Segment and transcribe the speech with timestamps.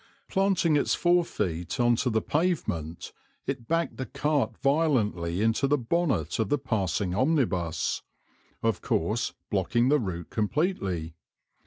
[0.29, 3.13] Planting its forefeet on to the pavement,
[3.45, 8.01] it backed the cart violently into the bonnet of the passing omnibus,
[8.63, 11.13] of course blocking the route completely.